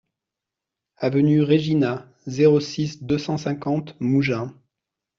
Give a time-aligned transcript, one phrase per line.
[0.97, 4.51] Avenue Regina, zéro six, deux cent cinquante Mougins